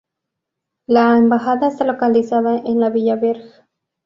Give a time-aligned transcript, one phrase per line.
[0.87, 3.67] La embajada está localizada en la "Villa Berg".